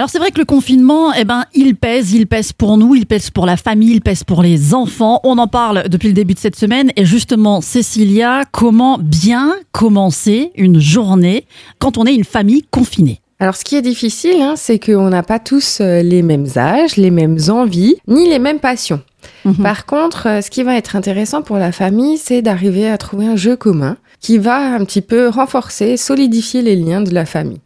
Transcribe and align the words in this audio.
Alors 0.00 0.08
c'est 0.08 0.18
vrai 0.18 0.30
que 0.30 0.38
le 0.38 0.46
confinement, 0.46 1.12
eh 1.12 1.26
ben, 1.26 1.44
il 1.52 1.76
pèse, 1.76 2.14
il 2.14 2.26
pèse 2.26 2.54
pour 2.54 2.78
nous, 2.78 2.94
il 2.94 3.04
pèse 3.04 3.28
pour 3.28 3.44
la 3.44 3.58
famille, 3.58 3.90
il 3.90 4.00
pèse 4.00 4.24
pour 4.24 4.42
les 4.42 4.72
enfants. 4.72 5.20
On 5.24 5.36
en 5.36 5.46
parle 5.46 5.90
depuis 5.90 6.08
le 6.08 6.14
début 6.14 6.32
de 6.32 6.38
cette 6.38 6.56
semaine 6.56 6.90
et 6.96 7.04
justement, 7.04 7.60
Cécilia, 7.60 8.44
comment 8.50 8.96
bien 8.98 9.54
commencer 9.72 10.52
une 10.56 10.80
journée 10.80 11.44
quand 11.80 11.98
on 11.98 12.06
est 12.06 12.14
une 12.14 12.24
famille 12.24 12.64
confinée? 12.70 13.20
Alors, 13.40 13.56
ce 13.56 13.62
qui 13.62 13.76
est 13.76 13.82
difficile, 13.82 14.40
hein, 14.40 14.54
c'est 14.56 14.78
qu'on 14.78 15.10
n'a 15.10 15.22
pas 15.22 15.38
tous 15.38 15.82
euh, 15.82 16.00
les 16.00 16.22
mêmes 16.22 16.46
âges, 16.56 16.96
les 16.96 17.10
mêmes 17.10 17.36
envies, 17.50 17.96
ni 18.08 18.26
les 18.26 18.38
mêmes 18.38 18.58
passions. 18.58 19.02
Mhm. 19.44 19.56
Par 19.56 19.84
contre, 19.84 20.28
euh, 20.28 20.40
ce 20.40 20.50
qui 20.50 20.62
va 20.62 20.76
être 20.76 20.96
intéressant 20.96 21.42
pour 21.42 21.58
la 21.58 21.72
famille, 21.72 22.16
c'est 22.16 22.40
d'arriver 22.40 22.88
à 22.88 22.96
trouver 22.96 23.26
un 23.26 23.36
jeu 23.36 23.54
commun 23.54 23.98
qui 24.20 24.38
va 24.38 24.74
un 24.74 24.82
petit 24.86 25.02
peu 25.02 25.28
renforcer, 25.28 25.98
solidifier 25.98 26.62
les 26.62 26.76
liens 26.76 27.02
de 27.02 27.12
la 27.12 27.26
famille. 27.26 27.60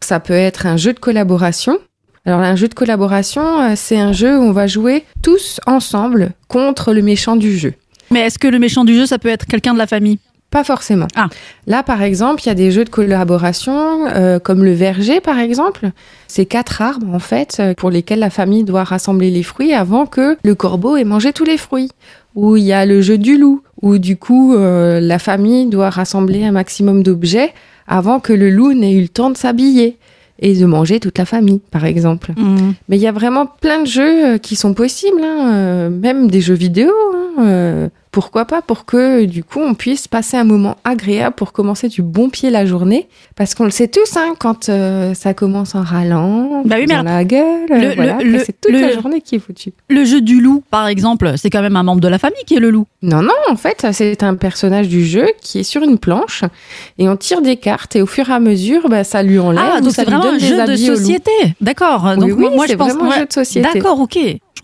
Ça 0.00 0.20
peut 0.20 0.34
être 0.34 0.66
un 0.66 0.76
jeu 0.76 0.92
de 0.92 0.98
collaboration. 0.98 1.78
Alors, 2.24 2.40
un 2.40 2.56
jeu 2.56 2.68
de 2.68 2.74
collaboration, 2.74 3.60
euh, 3.60 3.72
c'est 3.76 3.98
un 3.98 4.12
jeu 4.12 4.36
où 4.38 4.42
on 4.42 4.52
va 4.52 4.66
jouer 4.66 5.04
tous 5.22 5.60
ensemble 5.66 6.30
contre 6.48 6.92
le 6.92 7.02
méchant 7.02 7.36
du 7.36 7.56
jeu. 7.56 7.74
Mais 8.10 8.20
est-ce 8.20 8.38
que 8.38 8.48
le 8.48 8.58
méchant 8.58 8.84
du 8.84 8.94
jeu, 8.94 9.06
ça 9.06 9.18
peut 9.18 9.28
être 9.28 9.46
quelqu'un 9.46 9.74
de 9.74 9.78
la 9.78 9.86
famille? 9.86 10.18
Pas 10.50 10.62
forcément. 10.62 11.08
Ah. 11.16 11.28
Là, 11.66 11.82
par 11.82 12.02
exemple, 12.02 12.42
il 12.44 12.46
y 12.46 12.50
a 12.50 12.54
des 12.54 12.70
jeux 12.70 12.84
de 12.84 12.90
collaboration, 12.90 14.06
euh, 14.06 14.38
comme 14.38 14.64
le 14.64 14.72
verger, 14.72 15.20
par 15.20 15.38
exemple. 15.38 15.90
C'est 16.28 16.46
quatre 16.46 16.80
arbres, 16.82 17.12
en 17.12 17.18
fait, 17.18 17.56
euh, 17.58 17.74
pour 17.74 17.90
lesquels 17.90 18.20
la 18.20 18.30
famille 18.30 18.62
doit 18.62 18.84
rassembler 18.84 19.30
les 19.30 19.42
fruits 19.42 19.74
avant 19.74 20.06
que 20.06 20.36
le 20.42 20.54
corbeau 20.54 20.96
ait 20.96 21.04
mangé 21.04 21.32
tous 21.32 21.44
les 21.44 21.58
fruits. 21.58 21.90
Ou 22.36 22.56
il 22.56 22.64
y 22.64 22.72
a 22.72 22.86
le 22.86 23.00
jeu 23.00 23.18
du 23.18 23.36
loup, 23.36 23.62
où 23.82 23.98
du 23.98 24.16
coup, 24.16 24.54
euh, 24.54 25.00
la 25.00 25.18
famille 25.18 25.66
doit 25.66 25.90
rassembler 25.90 26.44
un 26.44 26.52
maximum 26.52 27.02
d'objets 27.02 27.52
avant 27.88 28.20
que 28.20 28.32
le 28.32 28.50
loup 28.50 28.72
n'ait 28.72 28.94
eu 28.94 29.02
le 29.02 29.08
temps 29.08 29.30
de 29.30 29.36
s'habiller 29.36 29.96
et 30.38 30.54
de 30.54 30.66
manger 30.66 31.00
toute 31.00 31.18
la 31.18 31.24
famille, 31.24 31.60
par 31.70 31.84
exemple. 31.84 32.32
Mhm. 32.36 32.74
Mais 32.88 32.96
il 32.96 33.02
y 33.02 33.06
a 33.06 33.12
vraiment 33.12 33.46
plein 33.46 33.80
de 33.80 33.86
jeux 33.86 34.26
euh, 34.26 34.38
qui 34.38 34.54
sont 34.56 34.74
possibles, 34.74 35.22
hein, 35.22 35.52
euh, 35.54 35.90
même 35.90 36.30
des 36.30 36.40
jeux 36.40 36.54
vidéo. 36.54 36.92
Euh, 37.40 37.88
pourquoi 38.12 38.46
pas 38.46 38.62
pour 38.62 38.86
que 38.86 39.26
du 39.26 39.44
coup 39.44 39.60
on 39.60 39.74
puisse 39.74 40.08
passer 40.08 40.38
un 40.38 40.44
moment 40.44 40.76
agréable 40.84 41.34
pour 41.36 41.52
commencer 41.52 41.88
du 41.88 42.00
bon 42.00 42.30
pied 42.30 42.48
la 42.48 42.64
journée, 42.64 43.08
parce 43.34 43.54
qu'on 43.54 43.64
le 43.64 43.70
sait 43.70 43.88
tous, 43.88 44.16
hein, 44.16 44.34
quand 44.38 44.70
euh, 44.70 45.12
ça 45.12 45.34
commence 45.34 45.74
en 45.74 45.82
râlant, 45.82 46.62
Bah 46.64 46.76
oui, 46.78 46.86
dans 46.86 47.02
la 47.02 47.24
gueule, 47.24 47.66
le- 47.68 47.94
voilà, 47.94 48.18
le- 48.22 48.38
c'est 48.38 48.58
toute 48.58 48.72
le- 48.72 48.80
la 48.80 48.92
journée 48.92 49.20
qui 49.20 49.34
est 49.34 49.38
foutue. 49.38 49.72
Le 49.90 50.04
jeu 50.06 50.22
du 50.22 50.40
loup, 50.40 50.62
par 50.70 50.86
exemple, 50.88 51.32
c'est 51.36 51.50
quand 51.50 51.60
même 51.60 51.76
un 51.76 51.82
membre 51.82 52.00
de 52.00 52.08
la 52.08 52.18
famille 52.18 52.42
qui 52.46 52.54
est 52.56 52.60
le 52.60 52.70
loup. 52.70 52.86
Non, 53.02 53.20
non, 53.20 53.34
en 53.50 53.56
fait, 53.56 53.86
c'est 53.92 54.22
un 54.22 54.34
personnage 54.34 54.88
du 54.88 55.04
jeu 55.04 55.26
qui 55.42 55.58
est 55.58 55.62
sur 55.64 55.82
une 55.82 55.98
planche 55.98 56.42
et 56.98 57.08
on 57.10 57.16
tire 57.16 57.42
des 57.42 57.56
cartes 57.56 57.96
et 57.96 58.02
au 58.02 58.06
fur 58.06 58.30
et 58.30 58.32
à 58.32 58.40
mesure, 58.40 58.88
bah, 58.88 59.04
ça 59.04 59.22
lui 59.22 59.38
enlève 59.38 59.62
Ah, 59.76 59.80
donc 59.82 59.92
c'est 59.92 60.04
vraiment 60.04 60.24
un 60.24 60.38
jeu 60.38 60.64
de 60.66 60.76
société. 60.76 61.30
D'accord. 61.60 62.16
Donc 62.16 62.30
oui, 62.30 62.32
moi, 62.34 62.50
moi, 62.50 62.64
je 62.66 62.70
c'est 62.70 62.76
pense 62.78 62.92
vraiment 62.94 63.12
un 63.12 63.18
jeu 63.18 63.26
de 63.26 63.32
société. 63.32 63.68
D'accord, 63.74 64.00
ok. 64.00 64.18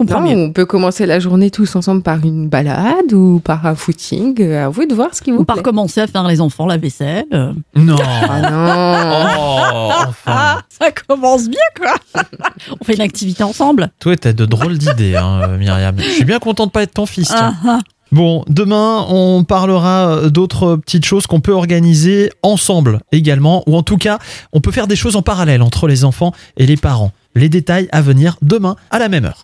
Comprends 0.06 0.24
on 0.26 0.52
peut 0.52 0.66
commencer 0.66 1.06
la 1.06 1.20
journée 1.20 1.50
tous 1.50 1.74
ensemble 1.76 2.02
par 2.02 2.24
une 2.24 2.48
balade 2.48 3.12
ou 3.12 3.40
par 3.44 3.66
un 3.66 3.74
footing. 3.74 4.40
euh, 4.40 4.66
À 4.66 4.68
vous 4.68 4.84
de 4.86 4.94
voir 4.94 5.14
ce 5.14 5.22
qui 5.22 5.30
vous 5.30 5.38
Ou 5.38 5.44
par 5.44 5.62
commencer 5.62 6.00
à 6.00 6.06
faire 6.06 6.26
les 6.26 6.40
enfants 6.40 6.66
la 6.66 6.76
vaisselle. 6.76 7.24
euh. 7.32 7.52
Non. 7.74 7.96
Ah 8.30 8.50
non 8.50 9.26
Oh, 9.34 10.08
enfin. 10.08 10.12
Ah, 10.26 10.60
ça 10.68 10.90
commence 10.90 11.48
bien, 11.48 11.60
quoi. 11.78 11.94
On 12.80 12.84
fait 12.84 12.94
une 12.94 13.00
activité 13.00 13.42
ensemble. 13.42 13.90
Toi, 14.00 14.16
t'as 14.16 14.32
de 14.32 14.44
drôles 14.46 14.78
d'idées, 14.78 15.16
hein, 15.16 15.46
Myriam. 15.58 15.96
Je 15.98 16.08
suis 16.08 16.24
bien 16.24 16.38
content 16.38 16.66
de 16.66 16.70
pas 16.70 16.82
être 16.82 16.94
ton 16.94 17.06
fils. 17.06 17.28
tiens. 17.28 17.54
Ah, 17.64 17.68
ah. 17.68 17.78
Bon, 18.12 18.44
demain, 18.46 19.06
on 19.08 19.42
parlera 19.44 20.28
d'autres 20.28 20.76
petites 20.76 21.06
choses 21.06 21.26
qu'on 21.26 21.40
peut 21.40 21.52
organiser 21.54 22.30
ensemble 22.42 23.00
également, 23.10 23.62
ou 23.66 23.74
en 23.76 23.82
tout 23.82 23.96
cas, 23.96 24.18
on 24.52 24.60
peut 24.60 24.70
faire 24.70 24.86
des 24.86 24.96
choses 24.96 25.16
en 25.16 25.22
parallèle 25.22 25.62
entre 25.62 25.88
les 25.88 26.04
enfants 26.04 26.32
et 26.58 26.66
les 26.66 26.76
parents. 26.76 27.12
Les 27.34 27.48
détails 27.48 27.88
à 27.90 28.02
venir 28.02 28.36
demain 28.42 28.76
à 28.90 28.98
la 28.98 29.08
même 29.08 29.24
heure. 29.24 29.38